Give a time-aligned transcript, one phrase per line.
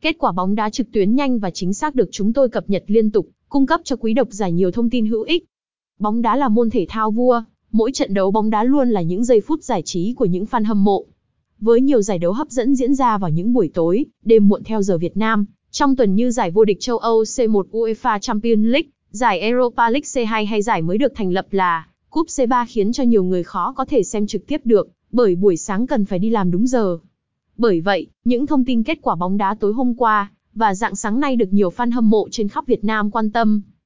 [0.00, 2.84] Kết quả bóng đá trực tuyến nhanh và chính xác được chúng tôi cập nhật
[2.86, 5.44] liên tục, cung cấp cho quý độc giả nhiều thông tin hữu ích.
[5.98, 9.24] Bóng đá là môn thể thao vua, mỗi trận đấu bóng đá luôn là những
[9.24, 11.04] giây phút giải trí của những fan hâm mộ.
[11.60, 14.82] Với nhiều giải đấu hấp dẫn diễn ra vào những buổi tối, đêm muộn theo
[14.82, 18.88] giờ Việt Nam, trong tuần như giải vô địch châu Âu C1 UEFA Champions League,
[19.10, 23.04] giải Europa League C2 hay giải mới được thành lập là Cúp C3 khiến cho
[23.04, 26.30] nhiều người khó có thể xem trực tiếp được, bởi buổi sáng cần phải đi
[26.30, 26.98] làm đúng giờ.
[27.58, 31.20] Bởi vậy, những thông tin kết quả bóng đá tối hôm qua và dạng sáng
[31.20, 33.62] nay được nhiều fan hâm mộ trên khắp Việt Nam quan tâm.